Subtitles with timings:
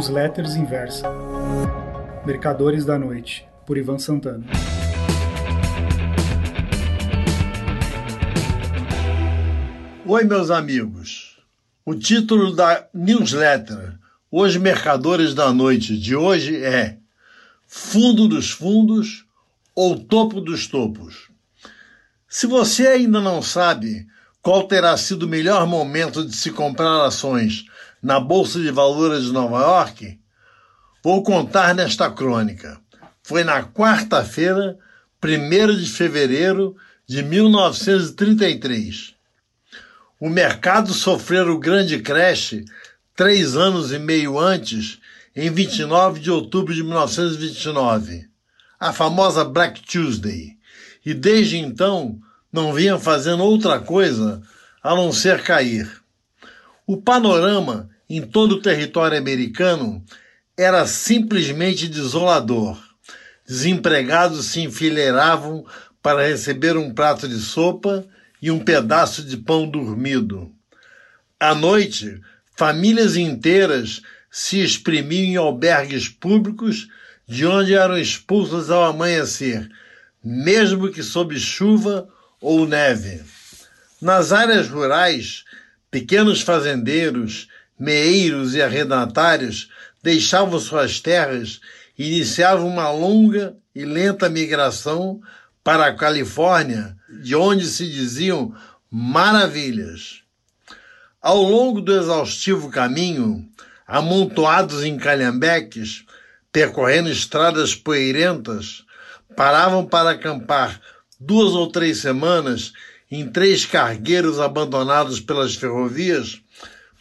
[0.00, 1.10] Newsletters Inversa.
[2.24, 4.46] Mercadores da Noite, por Ivan Santana.
[10.06, 11.38] Oi, meus amigos.
[11.84, 13.98] O título da newsletter
[14.30, 16.96] Os Mercadores da Noite de hoje é
[17.66, 19.26] Fundo dos Fundos
[19.74, 21.28] ou Topo dos Topos.
[22.26, 24.06] Se você ainda não sabe
[24.40, 27.66] qual terá sido o melhor momento de se comprar ações
[28.02, 30.18] na Bolsa de Valores de Nova York,
[31.02, 32.80] vou contar nesta crônica.
[33.22, 34.78] Foi na quarta-feira,
[35.22, 39.14] 1 de fevereiro de 1933.
[40.18, 42.62] O mercado sofreu o grande crash
[43.14, 44.98] três anos e meio antes,
[45.36, 48.28] em 29 de outubro de 1929,
[48.78, 50.56] a famosa Black Tuesday,
[51.04, 52.18] e desde então
[52.52, 54.42] não vinha fazendo outra coisa
[54.82, 55.99] a não ser cair.
[56.92, 60.04] O panorama em todo o território americano
[60.56, 62.82] era simplesmente desolador.
[63.46, 65.64] Desempregados se enfileiravam
[66.02, 68.04] para receber um prato de sopa
[68.42, 70.52] e um pedaço de pão dormido.
[71.38, 72.20] À noite,
[72.56, 76.88] famílias inteiras se exprimiam em albergues públicos
[77.24, 79.70] de onde eram expulsas ao amanhecer,
[80.24, 82.08] mesmo que sob chuva
[82.40, 83.22] ou neve.
[84.02, 85.44] Nas áreas rurais,
[85.90, 89.70] pequenos fazendeiros, meeiros e arrendatários
[90.02, 91.60] deixavam suas terras
[91.98, 95.20] e iniciavam uma longa e lenta migração
[95.62, 98.54] para a Califórnia, de onde se diziam
[98.90, 100.22] maravilhas.
[101.20, 103.46] Ao longo do exaustivo caminho,
[103.86, 106.04] amontoados em calhambeques,
[106.50, 108.84] percorrendo estradas poeirentas,
[109.36, 110.80] paravam para acampar
[111.18, 112.72] duas ou três semanas
[113.10, 116.40] em três cargueiros abandonados pelas ferrovias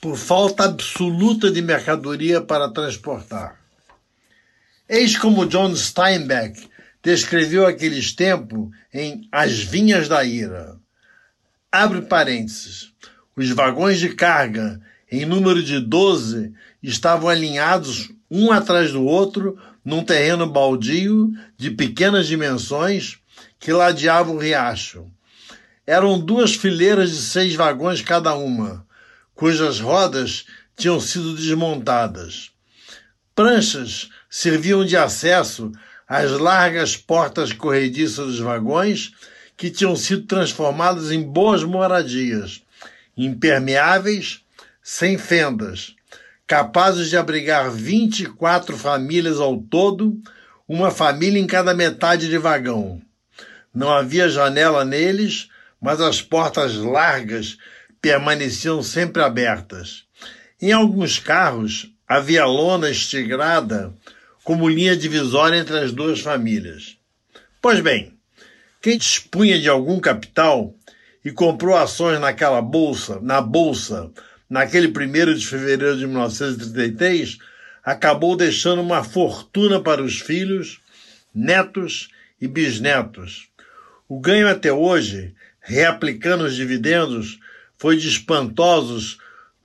[0.00, 3.58] por falta absoluta de mercadoria para transportar.
[4.88, 6.68] Eis como John Steinbeck
[7.02, 10.76] descreveu aqueles tempos em As Vinhas da Ira.
[11.72, 12.92] Abre parênteses.
[13.34, 14.80] Os vagões de carga,
[15.10, 16.52] em número de doze,
[16.82, 23.18] estavam alinhados um atrás do outro num terreno baldio de pequenas dimensões
[23.58, 25.10] que ladeava o riacho.
[25.86, 28.84] Eram duas fileiras de seis vagões cada uma,
[29.34, 30.44] cujas rodas
[30.76, 32.50] tinham sido desmontadas.
[33.34, 35.70] Pranchas serviam de acesso
[36.08, 39.12] às largas portas corrediças dos vagões,
[39.56, 42.62] que tinham sido transformadas em boas moradias,
[43.16, 44.40] impermeáveis,
[44.82, 45.94] sem fendas,
[46.46, 50.20] capazes de abrigar 24 famílias ao todo,
[50.68, 53.00] uma família em cada metade de vagão.
[53.74, 55.48] Não havia janela neles,
[55.80, 57.58] mas as portas largas
[58.00, 60.04] permaneciam sempre abertas.
[60.60, 63.92] Em alguns carros havia lona estigrada
[64.44, 66.96] como linha divisória entre as duas famílias.
[67.60, 68.14] Pois bem,
[68.80, 70.72] quem dispunha de algum capital
[71.24, 74.10] e comprou ações naquela bolsa, na bolsa,
[74.48, 77.38] naquele 1 de fevereiro de 1933,
[77.82, 80.80] acabou deixando uma fortuna para os filhos,
[81.34, 82.08] netos
[82.40, 83.48] e bisnetos.
[84.08, 85.34] O ganho até hoje,
[85.66, 87.40] reaplicando os dividendos,
[87.76, 89.18] foi de espantosos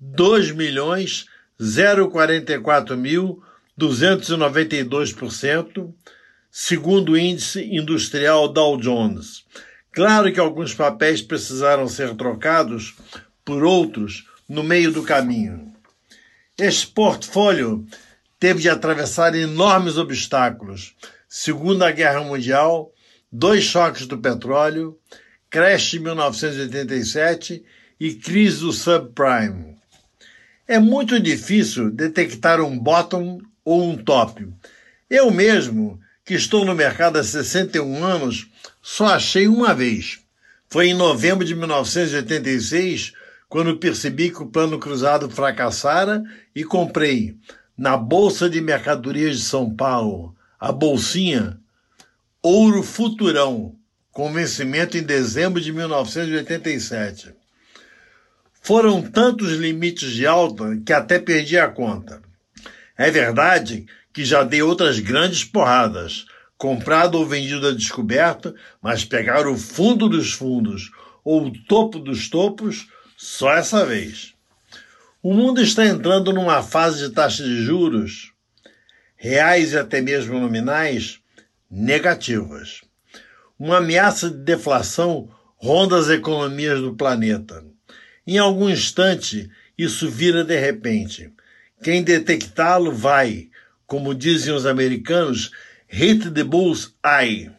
[0.00, 1.26] 2 milhões
[1.58, 3.42] 044 mil
[3.78, 5.92] 292%,
[6.50, 9.44] segundo o índice industrial Dow Jones.
[9.92, 12.94] Claro que alguns papéis precisaram ser trocados
[13.44, 15.72] por outros no meio do caminho.
[16.56, 17.84] Este portfólio
[18.38, 20.94] teve de atravessar enormes obstáculos.
[21.28, 22.92] Segunda Guerra Mundial,
[23.30, 24.96] dois choques do petróleo,
[25.50, 27.64] crash de 1987
[27.98, 29.76] e crise do subprime.
[30.66, 34.46] É muito difícil detectar um bottom ou um top.
[35.08, 38.46] Eu mesmo, que estou no mercado há 61 anos,
[38.82, 40.20] só achei uma vez.
[40.68, 43.14] Foi em novembro de 1986,
[43.48, 46.22] quando percebi que o plano cruzado fracassara
[46.54, 47.34] e comprei,
[47.76, 51.58] na Bolsa de Mercadorias de São Paulo, a bolsinha
[52.42, 53.77] Ouro Futurão,
[54.18, 57.32] com vencimento em dezembro de 1987.
[58.60, 62.20] Foram tantos limites de alta que até perdi a conta.
[62.96, 66.26] É verdade que já dei outras grandes porradas,
[66.56, 70.90] comprado ou vendido a descoberto, mas pegar o fundo dos fundos
[71.24, 74.34] ou o topo dos topos só essa vez.
[75.22, 78.32] O mundo está entrando numa fase de taxa de juros,
[79.14, 81.20] reais e até mesmo nominais,
[81.70, 82.87] negativas.
[83.58, 87.64] Uma ameaça de deflação ronda as economias do planeta.
[88.26, 91.32] Em algum instante, isso vira de repente.
[91.82, 93.48] Quem detectá-lo vai,
[93.86, 95.50] como dizem os americanos,
[95.88, 97.50] hit the bull's eye.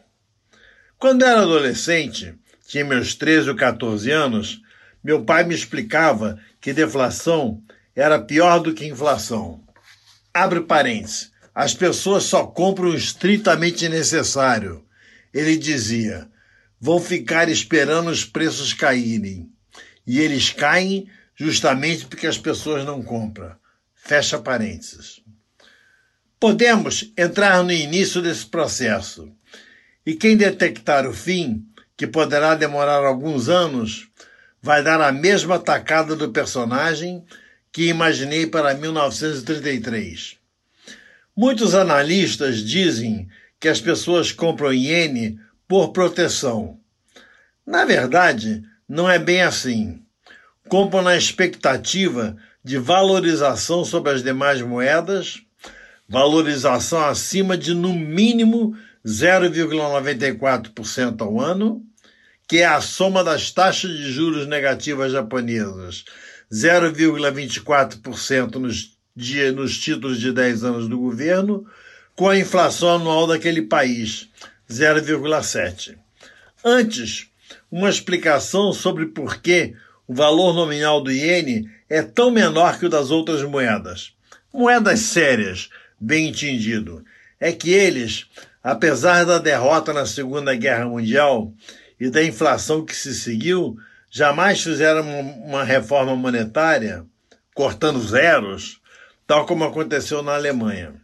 [0.98, 2.34] Quando era adolescente,
[2.66, 4.60] tinha meus 13 ou 14 anos,
[5.02, 7.62] meu pai me explicava que deflação
[7.96, 9.62] era pior do que inflação.
[10.32, 11.32] Abre parênteses.
[11.54, 14.84] As pessoas só compram o estritamente necessário.
[15.32, 16.28] Ele dizia:
[16.80, 19.50] vão ficar esperando os preços caírem.
[20.06, 23.54] E eles caem justamente porque as pessoas não compram.
[23.94, 25.20] Fecha parênteses.
[26.38, 29.30] Podemos entrar no início desse processo.
[30.04, 31.66] E quem detectar o fim,
[31.96, 34.08] que poderá demorar alguns anos,
[34.62, 37.24] vai dar a mesma tacada do personagem
[37.70, 40.36] que imaginei para 1933.
[41.36, 43.28] Muitos analistas dizem
[43.60, 46.80] que as pessoas compram iene por proteção.
[47.66, 50.00] Na verdade, não é bem assim.
[50.68, 55.42] Compram na expectativa de valorização sobre as demais moedas,
[56.08, 58.76] valorização acima de no mínimo
[59.06, 61.84] 0,94% ao ano,
[62.48, 66.04] que é a soma das taxas de juros negativas japonesas,
[66.52, 68.98] 0,24% nos,
[69.54, 71.64] nos títulos de 10 anos do governo,
[72.20, 74.28] com a inflação anual daquele país,
[74.70, 75.96] 0,7%.
[76.62, 77.30] Antes,
[77.72, 79.74] uma explicação sobre por que
[80.06, 84.12] o valor nominal do iene é tão menor que o das outras moedas.
[84.52, 87.02] Moedas sérias, bem entendido,
[87.40, 88.26] é que eles,
[88.62, 91.54] apesar da derrota na Segunda Guerra Mundial,
[91.98, 93.78] e da inflação que se seguiu,
[94.10, 95.08] jamais fizeram
[95.42, 97.02] uma reforma monetária,
[97.54, 98.78] cortando zeros,
[99.26, 101.00] tal como aconteceu na Alemanha.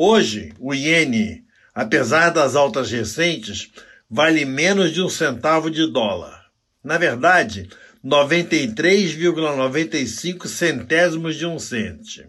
[0.00, 1.42] Hoje, o iene,
[1.74, 3.72] apesar das altas recentes,
[4.08, 6.44] vale menos de um centavo de dólar.
[6.84, 7.68] Na verdade,
[8.06, 12.24] 93,95 centésimos de um cente.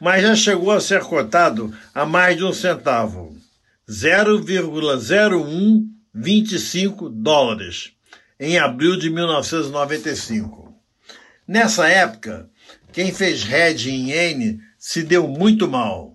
[0.00, 3.36] Mas já chegou a ser cotado a mais de um centavo.
[3.90, 5.84] 0,01
[6.14, 7.94] 25 dólares
[8.38, 10.72] em abril de 1995.
[11.48, 12.48] Nessa época,
[12.92, 16.11] quem fez hedge em iene se deu muito mal.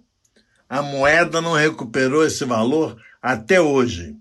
[0.69, 4.15] A moeda não recuperou esse valor até hoje.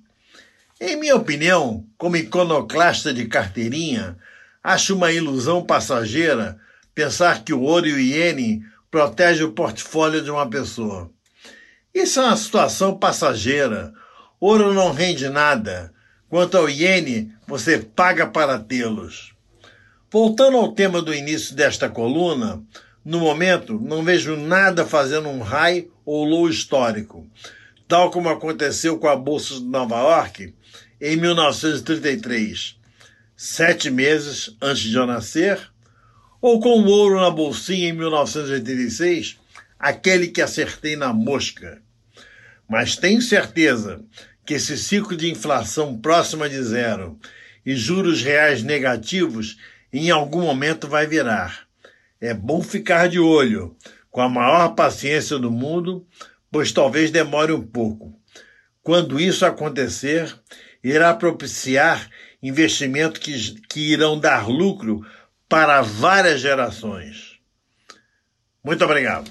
[0.81, 4.17] Em minha opinião, como iconoclasta de carteirinha,
[4.63, 6.59] acho uma ilusão passageira
[6.95, 11.11] pensar que o ouro e o iene protegem o portfólio de uma pessoa.
[11.95, 13.93] Isso é uma situação passageira
[14.39, 15.93] Ouro não rende nada.
[16.29, 19.35] Quanto ao iene, você paga para tê-los.
[20.11, 22.63] Voltando ao tema do início desta coluna,
[23.07, 27.25] no momento não vejo nada fazendo um high ou low histórico,
[27.87, 30.53] tal como aconteceu com a Bolsa de Nova York
[31.01, 32.77] em 1933,
[33.37, 35.71] sete meses antes de eu nascer,
[36.43, 39.39] ou com o ouro na bolsinha em 1986,
[39.79, 41.81] aquele que acertei na mosca.
[42.69, 44.01] Mas tenho certeza
[44.45, 47.17] que esse ciclo de inflação próxima de zero
[47.65, 49.59] e juros reais negativos
[49.93, 51.66] em algum momento vai virar.
[52.21, 53.77] É bom ficar de olho,
[54.11, 56.07] com a maior paciência do mundo,
[56.51, 58.19] pois talvez demore um pouco.
[58.83, 60.35] Quando isso acontecer,
[60.83, 62.09] irá propiciar
[62.43, 65.05] investimentos que, que irão dar lucro
[65.49, 67.39] para várias gerações.
[68.63, 69.31] Muito obrigado.